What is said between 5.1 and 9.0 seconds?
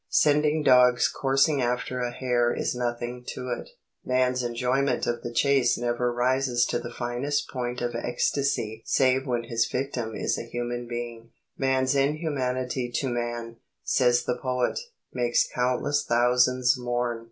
the chase never rises to the finest point of ecstasy